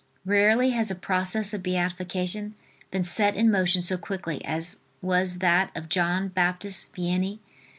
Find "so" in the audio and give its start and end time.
3.83-3.97